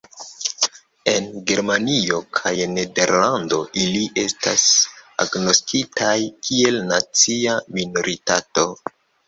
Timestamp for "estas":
4.23-4.65